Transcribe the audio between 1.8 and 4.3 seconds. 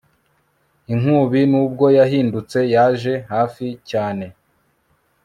yahindutse yaje hafi cyane